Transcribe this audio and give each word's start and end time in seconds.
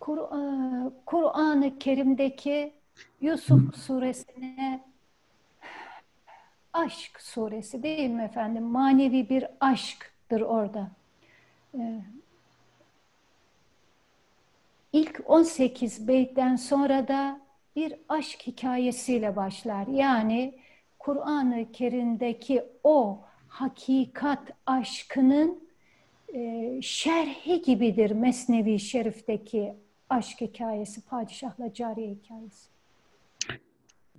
Kur- 0.00 0.92
Kur'an-ı 1.06 1.78
Kerim'deki 1.78 2.72
Yusuf 3.20 3.76
suresine 3.76 4.84
aşk 6.72 7.20
suresi 7.20 7.82
değil 7.82 8.10
mi 8.10 8.22
efendim? 8.22 8.62
Manevi 8.64 9.28
bir 9.28 9.46
aşktır 9.60 10.40
orada. 10.40 10.90
Ee, 11.78 12.00
İlk 14.92 15.22
18 15.26 16.08
beytten 16.08 16.56
sonra 16.56 17.08
da 17.08 17.40
bir 17.76 17.94
aşk 18.08 18.46
hikayesiyle 18.46 19.36
başlar. 19.36 19.86
Yani 19.86 20.58
Kur'an-ı 20.98 21.72
Kerim'deki 21.72 22.64
o 22.84 23.20
hakikat 23.48 24.42
aşkının 24.66 25.68
e, 26.34 26.78
şerhi 26.82 27.62
gibidir 27.62 28.10
Mesnevi 28.10 28.78
Şerif'teki 28.78 29.74
aşk 30.10 30.40
hikayesi, 30.40 31.00
padişahla 31.00 31.74
cariye 31.74 32.10
hikayesi. 32.10 32.68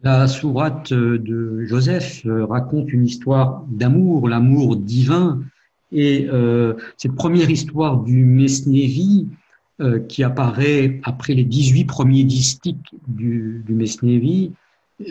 La 0.03 0.27
sourate 0.27 0.95
de 0.95 1.65
Joseph 1.65 2.25
euh, 2.25 2.45
raconte 2.45 2.91
une 2.93 3.05
histoire 3.05 3.63
d'amour, 3.67 4.29
l'amour 4.29 4.75
divin. 4.75 5.43
Et 5.91 6.27
euh, 6.27 6.73
cette 6.97 7.15
première 7.15 7.49
histoire 7.49 7.97
du 7.97 8.25
Mesnevi, 8.25 9.27
euh, 9.81 9.99
qui 9.99 10.23
apparaît 10.23 10.99
après 11.03 11.33
les 11.33 11.43
18 11.43 11.85
premiers 11.85 12.23
distiques 12.23 12.95
du, 13.07 13.63
du 13.65 13.73
Mesnevi, 13.73 14.51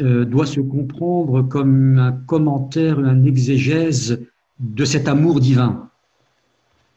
euh, 0.01 0.25
doit 0.25 0.47
se 0.47 0.61
comprendre 0.61 1.43
comme 1.43 1.99
un 1.99 2.13
commentaire, 2.13 2.99
un 2.99 3.25
exégèse 3.25 4.21
de 4.61 4.85
cet 4.85 5.09
amour 5.09 5.41
divin. 5.41 5.89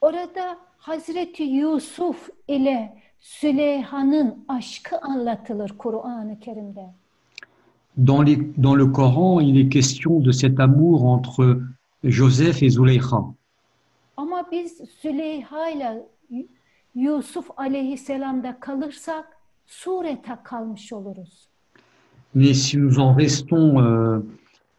Orada 0.02 0.58
Hazreti 0.86 1.46
Yusuf 1.46 2.30
ile 2.48 2.90
Süleyha'nın 3.24 4.46
aşkı 4.48 4.98
anlatılır 5.02 5.70
Kur'an-ı 5.78 6.40
Kerim'de. 6.40 6.86
Dans, 8.08 8.26
les, 8.28 8.38
dans 8.64 8.78
le 8.80 8.92
Coran, 8.94 9.42
il 9.42 9.56
est 9.58 9.70
question 9.74 10.26
de 10.26 10.32
cet 10.34 10.60
amour 10.60 11.04
entre 11.06 11.58
Joseph 12.04 12.64
et 12.64 12.70
Zuleika. 12.70 13.18
Ama 14.18 14.44
biz 14.52 14.78
Süleyha 15.02 15.70
ile 15.70 16.04
Y- 16.30 16.48
Yusuf 16.96 17.48
aleyhisselamda 17.58 18.60
kalırsak 18.60 19.26
surete 19.66 20.38
kalmış 20.44 20.94
oluruz. 20.94 21.48
Mais 22.36 22.54
si 22.64 22.78
nous 22.78 23.00
en 23.00 23.16
restons 23.20 23.80
euh, 23.80 24.20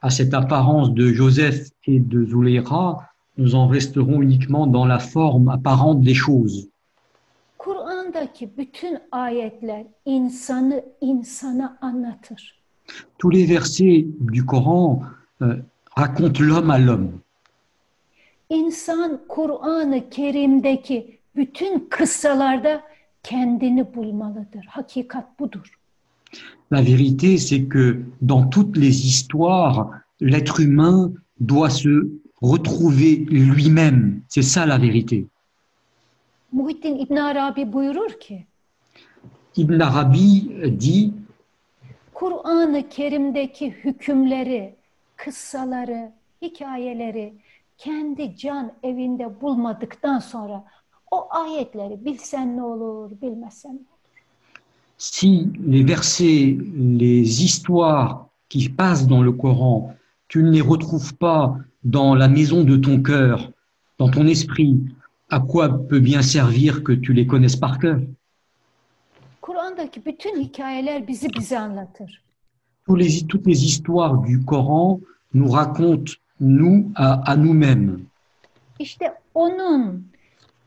à 0.03 0.11
cette 0.11 0.35
apparence 0.35 0.95
de 0.97 1.07
Joseph 1.15 1.69
et 1.87 2.01
de 2.11 2.25
Zuleika, 2.27 2.97
nous 3.39 3.55
en 3.55 3.69
resterons 3.73 4.23
uniquement 4.23 4.67
dans 4.67 4.87
la 4.89 4.99
forme 4.99 5.49
apparente 5.49 6.03
des 6.03 6.15
choses. 6.15 6.69
Kur'an'daki 8.15 8.57
bütün 8.59 8.99
ayetler 9.13 9.87
insanı 10.05 10.85
insana 11.01 11.79
anlatır. 11.81 12.63
Tous 13.19 13.35
les 13.35 13.51
versets 13.51 14.07
du 14.33 14.47
Coran 14.47 15.03
euh, 15.43 15.57
racontent 15.99 16.41
l'homme 16.41 16.71
à 16.71 16.79
l'homme. 16.87 17.11
İnsan 18.51 19.21
Kur'an-ı 19.29 20.11
Kerim'deki 20.11 21.19
bütün 21.37 21.87
kıssalarda 21.91 22.83
kendini 23.23 23.95
bulmalıdır. 23.95 24.65
Hakikat 24.69 25.39
budur. 25.41 25.79
La 26.73 26.83
vérité, 26.83 27.39
c'est 27.39 27.69
que 27.69 28.03
dans 28.23 28.51
toutes 28.51 28.77
les 28.77 29.07
histoires, 29.07 29.91
l'être 30.21 30.61
humain 30.61 31.13
doit 31.41 31.71
se 31.71 32.11
retrouver 32.43 33.27
lui-même. 33.31 34.23
C'est 34.29 34.43
ça 34.43 34.67
la 34.67 34.79
vérité. 34.79 35.27
Muhittin 36.55 36.99
İbn 36.99 37.17
Arabi 37.17 37.73
buyurur 37.73 38.21
ki, 38.21 38.47
Ibn 39.57 39.81
Arabi 39.81 40.21
dit 40.81 41.15
Kur'an-ı 42.15 42.89
Kerim'deki 42.89 43.71
hükümleri, 43.71 44.75
kıssaları, 45.17 46.13
hikayeleri 46.43 47.35
kendi 47.79 48.37
can 48.37 48.73
evinde 48.83 49.41
bulmadıktan 49.41 50.19
sonra 50.19 50.65
o 51.11 51.29
ayetleri 51.31 52.05
bilsen 52.05 52.57
ne 52.57 52.63
olur, 52.63 53.11
bilmezsen 53.23 53.73
ne 53.73 53.79
olur. 53.79 53.95
si 54.99 55.51
les 55.73 55.83
versets, 55.83 56.57
les 57.01 57.43
histoires 57.45 58.27
qui 58.49 58.69
passent 58.69 59.09
dans 59.09 59.25
le 59.25 59.33
Coran, 59.33 59.95
tu 60.29 60.43
ne 60.43 60.51
les 60.51 60.63
retrouves 60.63 61.15
pas 61.15 61.57
dans 61.83 62.15
la 62.15 62.29
maison 62.29 62.65
de 62.65 62.77
ton 62.77 63.03
cœur, 63.03 63.51
dans 63.99 64.11
ton 64.11 64.27
esprit, 64.27 64.81
à 65.31 65.41
quoi 65.41 65.69
peut 65.89 66.01
bien 66.01 66.23
servir 66.23 66.83
que 66.85 66.93
tu 66.93 67.13
les 67.13 67.27
connaisses 67.27 67.57
par 67.57 67.79
cœur 67.79 68.01
Kur'an'daki 69.43 70.05
bütün 70.07 70.41
hikayeler 70.41 71.09
bizi 71.09 71.29
bize 71.37 71.59
anlatır. 71.59 72.23
Tous 72.87 72.97
les, 72.97 73.27
Toutes 73.27 73.47
les 73.47 73.65
histoires 73.65 74.19
du 74.19 74.45
Coran 74.45 75.01
nous 75.35 75.51
racontent, 75.51 76.13
nous, 76.41 76.93
à, 76.95 77.33
à 77.33 77.37
nous-mêmes. 77.37 77.99
İşte 78.79 79.15
onun 79.35 80.07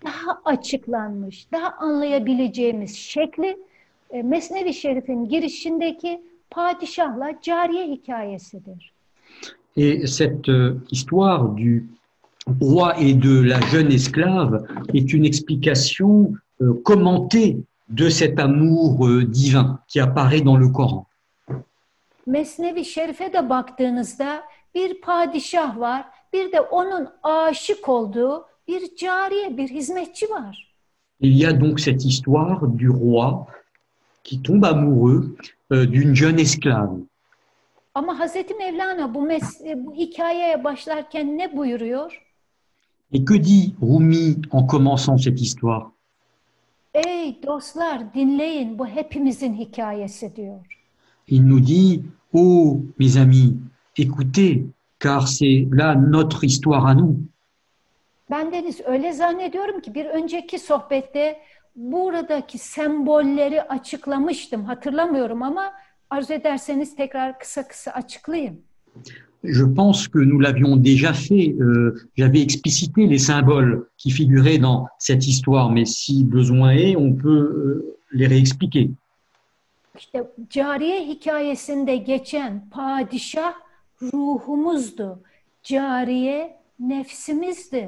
daha 0.06 0.42
açıklanmış, 0.46 1.52
daha 1.52 1.72
anlayabileceğimiz 1.72 2.96
şekli 2.96 3.58
e, 4.10 4.24
Mesnevi 4.24 4.74
Şerif'in 4.74 5.30
girişindeki 5.30 6.22
padişahla 6.50 7.42
cariye 7.42 7.88
hikayesidir. 7.88 8.94
Et 9.78 10.08
cette 10.10 10.52
euh, 10.52 10.76
histoire 10.92 11.58
du 11.58 11.84
roi 12.62 12.96
et 13.00 13.14
de 13.14 13.42
la 13.42 13.60
jeune 13.72 13.92
esclave 13.92 14.66
est 14.94 15.14
une 15.14 15.26
explication 15.26 16.34
euh, 16.62 16.74
commentée 16.84 17.58
de 17.90 18.10
cet 18.10 18.40
amour 18.40 19.08
euh, 19.08 19.24
divin 19.26 19.80
qui 19.88 20.00
apparaît 20.00 20.42
dans 20.42 20.58
le 20.58 20.70
Coran. 20.70 21.06
Mesnevi 22.28 22.86
Şerif'e 22.86 23.34
de 23.34 23.50
baktığınızda 23.50 24.44
bir 24.76 25.02
padişah 25.02 25.80
var, 25.80 26.06
bir 26.34 26.52
de 26.52 26.62
onun 26.62 27.08
aşık 27.24 27.90
olduğu 27.90 28.46
bir 28.68 28.96
cariye, 28.96 29.58
bir 29.58 29.70
hizmetçi 29.70 30.30
var. 30.30 30.74
Il 31.20 31.38
y 31.42 31.46
a 31.48 31.62
donc 31.62 31.80
cette 31.80 32.06
histoire 32.06 32.68
du 32.78 32.90
roi 32.90 33.48
qui 34.24 34.42
tombe 34.44 34.66
amoureux 34.66 35.36
euh, 35.72 35.92
d'une 35.92 36.16
jeune 36.16 36.40
esclave. 36.40 36.98
Ama 37.96 38.20
Hazreti 38.20 38.54
Mevlana 38.54 39.14
bu, 39.14 39.20
mes- 39.20 39.86
bu 39.86 39.94
hikayeye 39.96 40.64
başlarken 40.64 41.38
ne 41.38 41.58
buyuruyor? 41.58 42.22
Et 43.14 43.24
que 43.24 43.34
dit 43.34 43.76
Rumi 43.82 44.42
en 44.52 44.64
commençant 44.66 45.18
cette 45.18 45.40
histoire 45.42 45.92
Ey 46.94 47.40
dostlar 47.44 48.14
dinleyin 48.14 48.80
bu 48.80 48.86
hepimizin 48.86 49.54
hikayesi 49.54 50.36
diyor. 50.36 50.60
Il 51.28 51.46
nous 51.46 51.60
dit, 51.60 52.04
oh 52.34 52.82
mes 53.00 53.18
amis, 53.18 53.60
écoutez, 53.98 54.66
car 55.00 55.28
c'est 55.28 55.68
là 55.72 55.96
notre 55.96 56.44
histoire 56.44 56.86
à 56.88 56.96
nous. 56.96 57.18
Ben 58.30 58.52
Deniz 58.52 58.82
öyle 58.86 59.14
zannediyorum 59.14 59.82
ki 59.82 59.96
bir 59.96 60.06
önceki 60.06 60.60
sohbette 60.60 61.40
buradaki 61.76 62.58
sembolleri 62.58 63.62
açıklamıştım. 63.62 64.66
Hatırlamıyorum 64.66 65.44
ama 65.44 65.74
arzu 66.10 66.34
ederseniz 66.34 66.96
tekrar 66.96 67.40
kısa 67.40 67.68
kısa 67.68 67.92
açıklayayım. 67.92 68.62
Je 69.44 69.64
pense 69.66 70.08
que 70.08 70.20
nous 70.20 70.40
l'avions 70.40 70.76
déjà 70.78 71.14
fait. 71.14 71.56
euh, 71.60 71.96
J'avais 72.18 72.42
explicité 72.42 73.08
les 73.08 73.20
symboles 73.20 73.88
qui 73.98 74.12
figuraient 74.12 74.58
dans 74.58 74.88
cette 75.00 75.28
histoire, 75.28 75.72
mais 75.72 75.86
si 75.86 76.24
besoin 76.24 76.72
est, 76.72 76.96
on 76.96 77.14
peut 77.14 77.30
euh, 77.30 77.96
les 78.12 78.28
réexpliquer. 78.28 78.90
İşte 79.98 80.24
cariye 80.50 81.08
hikayesinde 81.08 81.96
geçen 81.98 82.70
padişah 82.72 83.54
ruhumuzdu. 84.02 85.20
Cariye 85.64 86.58
nefsimizdi. 86.80 87.88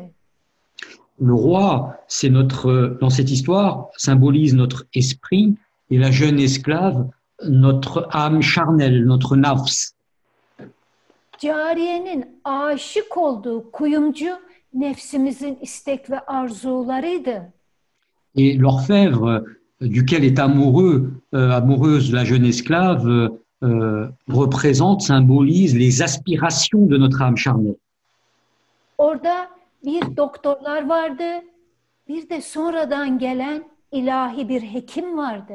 Le 1.21 1.33
roi, 1.33 1.93
c'est 2.07 2.29
notre, 2.29 2.97
dans 3.01 3.09
cette 3.09 3.29
histoire, 3.29 3.89
symbolise 3.97 4.55
notre 4.55 4.85
esprit 4.95 5.55
et 5.91 5.97
la 5.97 6.11
jeune 6.11 6.39
esclave, 6.39 7.09
notre 7.47 8.07
âme 8.11 8.41
charnelle, 8.41 9.05
notre 9.05 9.35
nafs. 9.35 9.93
Cariyenin 11.39 12.25
aşık 12.43 13.17
olduğu 13.17 13.71
kuyumcu 13.71 14.29
nefsimizin 14.73 15.57
istek 15.61 16.09
ve 16.09 16.19
arzularıydı. 16.19 17.53
Et 18.35 18.59
l'orfèvre, 18.59 19.43
duquel 19.81 20.23
est 20.23 20.39
amoureux, 20.39 21.11
euh, 21.33 21.51
amoureuse 21.51 22.13
la 22.13 22.25
jeune 22.25 22.45
esclave, 22.45 23.07
euh, 23.63 24.07
représente, 24.27 25.01
symbolise 25.01 25.75
les 25.75 26.01
aspirations 26.01 26.85
de 26.89 26.97
notre 26.97 27.21
âme 27.21 27.37
charnelle. 27.37 27.75
Orada 28.97 29.49
bir 29.85 30.17
doktorlar 30.17 30.89
vardı, 30.89 31.23
bir 32.07 32.29
de 32.29 32.41
sonradan 32.41 33.19
gelen 33.19 33.63
ilahi 33.91 34.49
bir 34.49 34.61
hekim 34.61 35.17
vardı. 35.17 35.53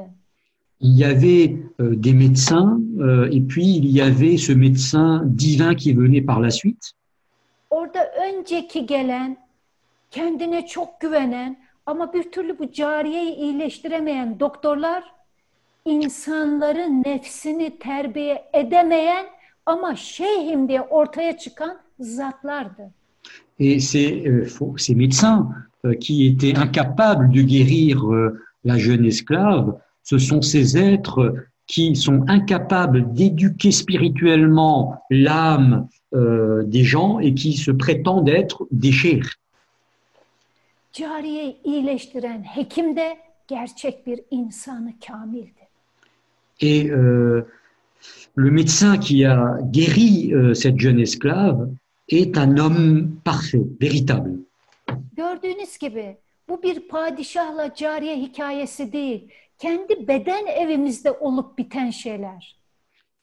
Il 0.87 0.95
y 0.99 1.05
avait 1.05 1.47
euh, 1.81 1.95
des 1.97 2.13
médecins, 2.13 2.71
euh, 3.01 3.37
et 3.37 3.41
puis 3.51 3.69
il 3.81 3.87
y 3.87 4.01
avait 4.03 4.37
ce 4.37 4.53
médecin 4.53 5.23
divin 5.25 5.75
qui 5.75 5.91
venait 5.95 6.21
par 6.31 6.41
la 6.41 6.51
suite. 6.51 6.85
Orada 7.71 8.03
önceki 8.29 8.87
gelen, 8.87 9.37
kendine 10.11 10.67
çok 10.67 11.01
güvenen, 11.01 11.57
Ama 11.87 12.13
bir 12.13 12.23
türlü 12.33 12.59
bu 12.59 12.73
cariyeyi 12.73 13.35
iyileştiremeyen 13.35 14.41
doktorlar 14.41 15.05
insanların 15.85 17.03
nefsini 17.07 17.79
terbiye 17.79 18.45
edemeyen 18.53 19.27
ama 19.67 19.97
şeyhim 19.97 20.69
diye 20.69 20.81
ortaya 20.81 21.39
çıkan 21.39 21.77
zatlardı. 22.01 22.91
Et 23.59 23.81
ces, 23.83 24.25
euh, 24.27 24.47
faux- 24.47 24.79
ces 24.79 24.95
médecins 24.97 25.49
euh, 25.85 25.95
qui 26.01 26.27
étaient 26.27 26.57
incapables 26.59 27.31
de 27.35 27.43
guérir 27.43 27.97
euh, 28.13 28.41
la 28.65 28.79
jeune 28.79 29.05
esclave, 29.05 29.79
ce 30.05 30.19
sont 30.19 30.43
ces 30.43 30.77
êtres 30.77 31.35
qui 31.67 31.97
sont 31.97 32.25
incapables 32.29 33.13
d'éduquer 33.15 33.73
spirituellement 33.73 35.03
l'âme 35.11 35.89
euh, 36.15 36.63
des 36.65 36.85
gens 36.85 37.19
et 37.19 37.35
qui 37.35 37.55
se 37.55 37.71
prétendent 37.71 38.29
être 38.29 38.67
des 38.71 38.93
cheikhs. 38.93 39.33
Cariyeyi 40.93 41.57
iyileştiren 41.65 42.45
hekim 42.57 42.97
de 42.97 43.17
gerçek 43.49 44.07
bir 44.07 44.21
insanı 44.31 44.93
kamildi. 45.07 45.65
Et 46.61 46.91
euh, 46.91 47.43
le 48.37 48.51
médecin 48.51 48.99
qui 48.99 49.25
a 49.25 49.59
guéri 49.63 50.33
euh, 50.33 50.55
cette 50.55 50.79
jeune 50.79 51.01
esclave 51.01 51.69
est 52.09 52.39
un 52.39 52.57
homme 52.59 53.11
parfait, 53.25 53.67
véritable. 53.81 54.31
Gördüğünüz 55.17 55.79
gibi 55.79 56.17
bu 56.49 56.63
bir 56.63 56.89
padişahla 56.89 57.75
cariye 57.75 58.17
hikayesi 58.17 58.93
değil. 58.93 59.29
Kendi 59.59 60.09
beden 60.09 60.47
evimizde 60.47 61.11
olup 61.11 61.59
biten 61.59 61.91
şeyler. 61.91 62.57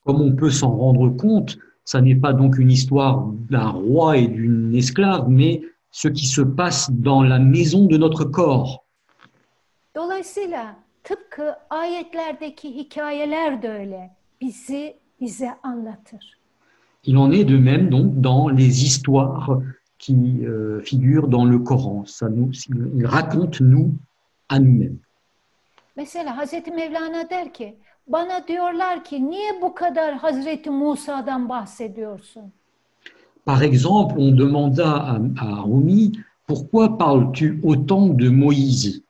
Comme 0.05 0.21
on 0.21 0.35
peut 0.35 0.51
s'en 0.51 0.71
rendre 0.77 1.17
compte, 1.17 1.57
ça 1.85 2.01
n'est 2.01 2.21
pas 2.21 2.33
donc 2.33 2.57
une 2.57 2.71
histoire 2.71 3.25
d'un 3.49 3.69
roi 3.69 4.17
et 4.17 4.27
d'une 4.27 4.75
esclave, 4.75 5.29
mais 5.29 5.61
ce 5.91 6.07
qui 6.07 6.25
se 6.25 6.41
passe 6.41 6.89
dans 6.89 7.23
la 7.23 7.39
maison 7.39 7.85
de 7.85 7.97
notre 7.97 8.25
corps. 8.25 8.83
Dolayısıyla 9.95 10.75
tıpkı 11.03 11.55
ayetlerdeki 11.69 12.75
hikayeler 12.75 13.61
de 13.61 13.69
öyle. 13.69 14.15
Bizi 14.41 14.97
bize 15.21 15.51
anlatır. 15.63 16.37
Il 17.03 17.17
en 17.17 17.31
est 17.31 17.49
de 17.49 17.57
même 17.57 17.89
donc 17.89 18.21
dans 18.21 18.57
les 18.57 18.83
histoires 18.83 19.61
qui 19.97 20.45
euh, 20.45 20.81
figurent 20.81 21.27
dans 21.27 21.45
le 21.45 21.59
Coran. 21.59 22.05
Ça 22.05 22.29
nous, 22.29 22.51
il 22.95 23.05
raconte 23.05 23.61
nous 23.61 23.95
à 24.49 24.59
nous-mêmes. 24.59 24.99
Mesela 25.95 26.37
Hazreti 26.37 26.71
Mevlana 26.71 27.29
der 27.29 27.53
ki, 27.53 27.75
bana 28.07 28.47
diyorlar 28.47 29.03
ki 29.03 29.29
niye 29.29 29.61
bu 29.61 29.75
kadar 29.75 30.15
Hazreti 30.15 30.69
Musa'dan 30.69 31.49
bahsediyorsun? 31.49 32.43
Par 33.45 33.61
exemple, 33.61 34.19
on 34.19 34.37
demanda 34.37 34.85
à, 34.85 35.15
à 35.41 35.63
Rumi, 35.63 36.11
pourquoi 36.47 36.97
parles-tu 36.97 37.59
autant 37.63 38.07
de 38.19 38.29
Moïse 38.29 39.01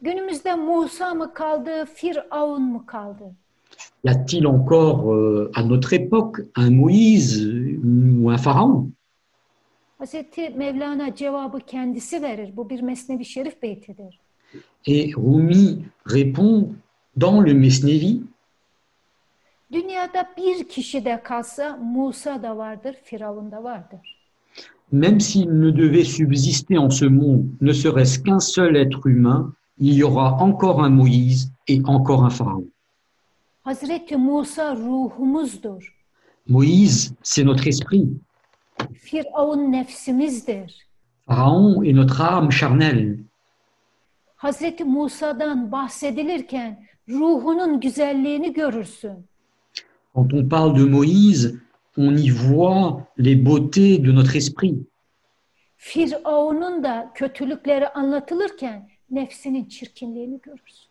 Günümüzde 0.00 0.54
Musa 0.54 1.14
mı 1.14 1.34
kaldı, 1.34 1.84
Firavun 1.94 2.62
mu 2.62 2.86
kaldı? 2.86 3.24
Y 4.04 4.10
a-t-il 4.10 4.46
encore 4.46 5.14
euh, 5.14 5.50
à 5.54 5.62
notre 5.62 5.92
époque 5.92 6.40
un 6.56 6.70
Moïse 6.70 7.38
ou 7.84 8.30
un 8.30 8.36
pharaon 8.38 8.90
Hazreti 9.98 10.50
Mevlana 10.50 11.14
cevabı 11.14 11.60
kendisi 11.60 12.22
verir. 12.22 12.56
Bu 12.56 12.70
bir 12.70 12.80
Mesnevi 12.80 13.24
Şerif 13.24 13.62
beytidir. 13.62 14.20
Et 14.86 15.12
Rumi 15.16 15.84
répond 16.06 16.72
dans 17.16 17.40
le 17.40 17.54
Mesnevi, 17.54 18.22
Dünyada 19.72 20.28
bir 20.36 20.68
kişi 20.68 21.04
de 21.04 21.20
kalsa 21.24 21.76
Musa 21.76 22.42
da 22.42 22.56
vardır, 22.56 22.94
Firavun 23.04 23.50
da 23.52 23.64
vardır. 23.64 24.00
même 24.92 25.20
s'il 25.20 25.48
ne 25.60 25.70
devait 25.76 26.04
subsister 26.04 26.78
en 26.78 26.88
ce 26.90 27.04
monde 27.04 27.44
ne 27.60 27.72
serait-ce 27.74 28.18
qu'un 28.24 28.40
seul 28.40 28.76
être 28.76 29.06
humain, 29.06 29.52
il 29.78 29.94
y 29.94 30.02
aura 30.02 30.32
encore 30.40 30.82
un 30.82 30.88
Moïse 30.88 31.52
et 31.66 31.82
encore 31.84 32.24
un 32.24 32.30
pharaon. 32.30 32.66
Hazreti 33.64 34.16
Musa 34.16 34.72
ruhumuzdur. 34.74 35.80
Moïse, 36.48 37.14
c'est 37.22 37.44
notre 37.44 37.66
esprit. 37.68 38.08
Firavun 38.94 39.68
nefsimizdir. 39.70 40.66
Pharaon 41.26 41.82
est 41.82 41.92
notre 41.92 42.22
âme 42.22 42.50
charnelle. 42.50 43.18
Hazreti 44.38 44.84
Musa'dan 44.84 45.72
bahsedilirken 45.72 46.86
ruhunun 47.08 47.80
güzelliğini 47.80 48.52
görürsün. 48.52 49.26
Quand 50.14 50.34
on 50.34 50.48
parle 50.48 50.78
de 50.78 50.84
Moïse, 50.84 51.54
on 51.96 52.16
y 52.16 52.30
voit 52.30 53.02
les 53.18 53.46
beautés 53.46 54.04
de 54.04 54.12
notre 54.12 54.36
esprit. 54.36 54.86
Firavun'un 55.76 56.84
da 56.84 57.10
kötülükleri 57.14 57.88
anlatılırken 57.88 58.88
nefsinin 59.10 59.64
çirkinliğini 59.64 60.40
görürsün. 60.42 60.88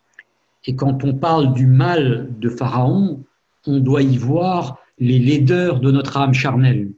Et 0.66 0.80
quand 0.80 1.04
on 1.04 1.18
parle 1.18 1.54
du 1.56 1.66
mal 1.66 2.28
de 2.42 2.50
Pharaon, 2.50 3.24
on 3.66 3.86
doit 3.86 4.02
y 4.02 4.18
voir 4.18 4.76
les 5.00 5.20
laideurs 5.26 5.82
de 5.82 5.92
notre 5.92 6.20
âme 6.20 6.34
charnelle. 6.34 6.88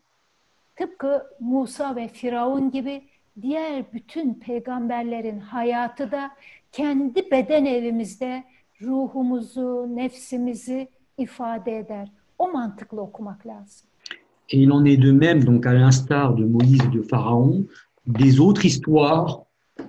Tıpkı 0.77 1.23
Musa 1.41 1.97
ve 1.97 2.09
Firavun 2.09 2.71
gibi 2.71 3.03
diğer 3.43 3.93
bütün 3.93 4.35
peygamberlerin 4.35 5.41
hayatı 5.41 6.11
da 6.11 6.31
kendi 6.73 7.31
beden 7.31 7.65
evimizde 7.65 8.45
ruhumuzu, 8.83 9.87
nefsimizi 9.97 10.89
ifade 11.19 11.79
eder. 11.79 12.09
O 12.39 12.53
mantıkla 12.53 13.01
okumak 13.01 13.47
lazım. 13.47 13.87
Et 14.53 14.59
il 14.59 14.73
en 14.73 14.85
est 14.85 15.03
de 15.03 15.13
même, 15.13 15.45
donc 15.45 15.67
à 15.67 15.73
l'instar 15.73 16.35
de 16.35 16.45
Moïse 16.45 16.83
et 16.85 16.93
de 16.99 17.03
Pharaon, 17.03 17.67
des 18.07 18.41
autres 18.41 18.65
histoires 18.65 19.45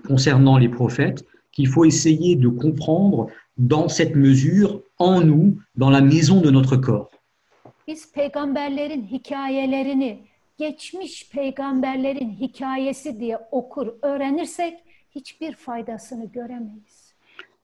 concernant 0.07 0.57
les 0.57 0.69
prophètes 0.69 1.25
qu'il 1.51 1.67
faut 1.67 1.85
essayer 1.85 2.35
de 2.35 2.47
comprendre 2.47 3.27
dans 3.57 3.87
cette 3.89 4.15
mesure, 4.15 4.81
en 4.99 5.21
nous, 5.21 5.57
dans 5.75 5.89
la 5.89 6.01
maison 6.01 6.41
de 6.41 6.51
notre 6.51 6.77
corps. 6.77 7.09
Biz 7.87 8.11
peygamberlerin 8.11 9.03
hikayelerini 9.11 10.19
geçmiş 10.61 11.29
peygamberlerin 11.29 12.29
hikayesi 12.29 13.19
diye 13.19 13.37
okur, 13.51 13.87
öğrenirsek 14.01 14.73
hiçbir 15.15 15.53
faydasını 15.53 16.25
göremeyiz. 16.25 17.13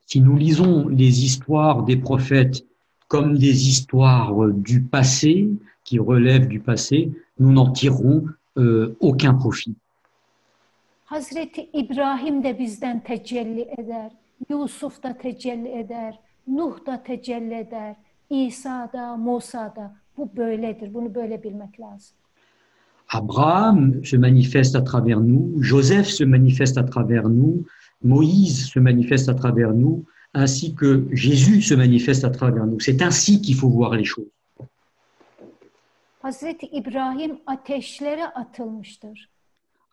Si 0.05 0.25
nous 0.25 0.39
lisons 0.39 0.99
les 0.99 1.23
histoires 1.25 1.87
des 1.87 2.01
prophètes 2.01 2.63
comme 3.07 3.37
des 3.39 3.67
histoires 3.67 4.31
du 4.65 4.83
passé, 4.91 5.47
qui 5.83 5.99
relèvent 5.99 6.47
du 6.49 6.59
passé, 6.59 7.09
nous 7.39 7.51
n'en 7.51 7.73
tirerons 7.73 8.23
euh, 8.57 8.95
aucun 8.99 9.33
profit. 9.39 9.75
Hazreti 11.05 11.69
İbrahim 11.73 12.43
de 12.43 12.59
bizden 12.59 12.99
tecelli 12.99 13.67
eder, 13.77 14.11
Yusuf 14.49 15.03
da 15.03 15.17
tecelli 15.17 15.69
eder, 15.69 16.19
Nuh 16.47 16.85
da 16.85 17.03
tecelli 17.03 17.53
eder, 17.53 17.95
İsa 18.29 18.89
da, 18.93 19.17
Musa 19.17 19.73
da. 19.75 19.95
Bu 20.17 20.29
böyledir, 20.37 20.93
bunu 20.93 21.15
böyle 21.15 21.43
bilmek 21.43 21.79
lazım. 21.79 22.17
Abraham 23.09 24.03
se 24.03 24.17
manifeste 24.17 24.75
à 24.75 24.81
travers 24.81 25.19
nous, 25.19 25.55
Joseph 25.61 26.07
se 26.07 26.23
manifeste 26.23 26.77
à 26.77 26.83
travers 26.83 27.29
nous, 27.29 27.65
Moïse 28.03 28.67
se 28.67 28.79
manifeste 28.79 29.29
à 29.29 29.33
travers 29.33 29.73
nous, 29.73 30.05
ainsi 30.33 30.75
que 30.75 31.07
Jésus 31.11 31.61
se 31.61 31.73
manifeste 31.73 32.23
à 32.25 32.29
travers 32.29 32.65
nous. 32.65 32.79
C'est 32.79 33.01
ainsi 33.01 33.41
qu'il 33.41 33.55
faut 33.55 33.69
voir 33.69 33.95
les 33.95 34.05
choses. 34.05 34.31
Hazreti 36.21 36.65
İbrahim 36.65 37.37
ateşlere 37.45 38.25
atılmıştır. 38.25 39.29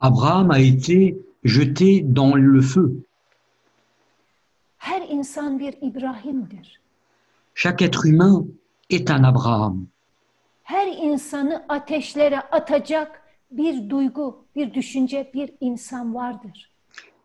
Abraham 0.00 0.50
a 0.50 0.58
été 0.58 1.16
jeté 1.44 2.02
dans 2.02 2.34
le 2.34 2.60
feu. 2.60 3.04
Her 4.78 5.02
insan 5.10 5.58
bir 5.58 5.74
İbrahim'dir. 5.82 6.80
Chaque 7.54 7.82
être 7.82 8.06
humain 8.06 8.46
est 8.90 9.10
un 9.10 9.22
Abraham. 9.22 9.86
Her 10.64 10.86
insanı 10.86 11.62
ateşlere 11.68 12.40
atacak 12.40 13.22
bir 13.50 13.90
duygu, 13.90 14.44
bir 14.56 14.74
düşünce, 14.74 15.30
bir 15.34 15.50
insan 15.60 16.14
vardır. 16.14 16.70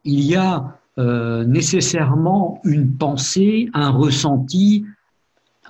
Il 0.03 0.31
y 0.31 0.38
a 0.38 0.79
euh, 0.98 1.46
nécessairement 1.46 2.60
une 2.63 2.98
pensée, 2.98 3.69
un 3.74 3.91
ressenti 4.05 4.86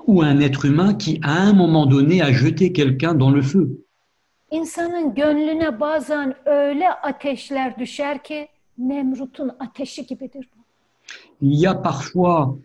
ou 0.07 0.21
un 0.21 0.39
être 0.39 0.65
humain 0.65 0.93
qui, 0.93 1.19
à 1.23 1.41
un 1.49 1.53
moment 1.53 1.85
donné, 1.85 2.21
a 2.21 2.31
jeté 2.31 2.73
quelqu'un 2.73 3.19
dans 3.19 3.35
le 3.35 3.41
feu. 3.41 3.85
İnsanın 4.51 5.15
gönlüne 5.15 5.79
bazen 5.79 6.35
öyle 6.45 6.89
ateşler 6.91 7.79
düşer 7.79 8.23
ki 8.23 8.47
Nemrut'un 8.77 9.51
ateşi 9.59 10.05
gibidir 10.05 10.49
bu. 10.55 10.59
Il 11.41 11.61
y 11.61 11.67
a 11.67 11.81
parfois 11.81 12.57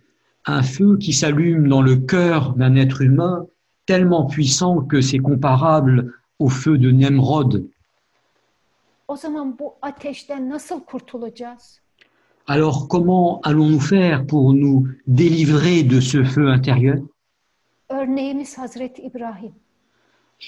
un 0.47 0.63
feu 0.63 0.99
qui 0.99 1.13
s'allume 1.13 1.69
dans 1.69 1.83
le 1.83 1.97
cœur 2.07 2.55
d'un 2.57 2.77
être 2.77 3.03
humain 3.03 3.47
tellement 3.87 4.27
puissant 4.27 4.81
que 4.81 5.01
c'est 5.01 5.19
comparable 5.19 6.15
au 6.39 6.49
feu 6.49 6.79
de 6.79 6.91
Nemrod. 6.91 7.65
O 9.09 9.17
zaman 9.17 9.59
bu 9.59 9.75
ateşten 9.83 10.51
nasıl 10.51 10.81
kurtulacağız? 10.85 11.81
Alors 12.47 12.89
comment 12.89 13.41
allons-nous 13.43 13.89
faire 13.89 14.27
pour 14.27 14.55
nous 14.55 14.89
délivrer 15.07 15.91
de 15.91 16.01
ce 16.01 16.25
feu 16.25 16.49
intérieur? 16.49 17.03
Örneğimiz 17.89 18.59
Hazreti 18.59 19.03
İbrahim. 19.03 19.53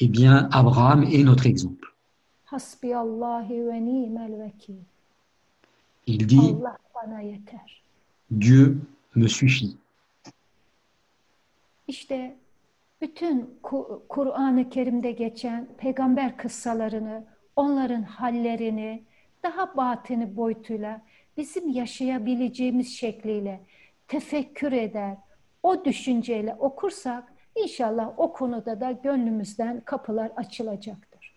Eh 0.00 0.12
bien, 0.12 0.48
Abraham 0.52 1.02
est 1.02 1.24
notre 1.24 1.46
exemple. 1.46 1.88
Hasbiyallahi 2.44 3.66
ve 3.66 3.84
ni'mel 3.84 4.38
vekil. 4.38 4.74
Il 6.06 6.28
dit 6.28 6.38
Allah 6.38 6.78
bana 6.94 7.20
yeter. 7.20 7.82
Dieu 8.40 8.78
me 9.14 9.28
suffit. 9.28 9.76
İşte 11.88 12.36
bütün 13.00 13.50
Ku- 13.62 14.02
Kur'an-ı 14.08 14.68
Kerim'de 14.68 15.12
geçen 15.12 15.68
peygamber 15.78 16.36
kıssalarını, 16.36 17.24
onların 17.56 18.02
hallerini 18.02 19.04
daha 19.42 19.76
batini 19.76 20.36
boyutuyla 20.36 21.02
bizim 21.36 21.70
yaşayabileceğimiz 21.70 22.96
şekliyle 22.96 23.60
tefekkür 24.08 24.72
eder, 24.72 25.16
o 25.62 25.84
düşünceyle 25.84 26.54
okursak 26.54 27.32
inşallah 27.62 28.12
o 28.16 28.32
konuda 28.32 28.80
da 28.80 28.92
gönlümüzden 28.92 29.80
kapılar 29.84 30.30
açılacaktır. 30.36 31.36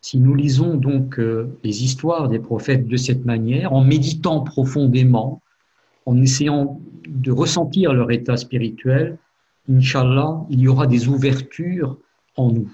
Si 0.00 0.18
nous 0.24 0.36
lisons 0.36 0.82
donc 0.82 1.18
euh, 1.18 1.46
les 1.64 1.80
histoires 1.82 2.28
des 2.30 2.42
prophètes 2.42 2.88
de 2.90 2.96
cette 2.96 3.24
manière, 3.24 3.72
en 3.72 3.84
méditant 3.84 4.44
profondément, 4.44 5.40
en 6.06 6.22
essayant 6.22 6.78
de 7.24 7.32
ressentir 7.32 7.94
leur 7.94 8.10
état 8.10 8.36
spirituel, 8.36 9.16
Inch'Allah, 9.68 10.46
il 10.50 10.60
y 10.60 10.68
aura 10.68 10.86
des 10.86 11.08
ouvertures 11.08 11.98
en 12.36 12.50
nous. 12.50 12.70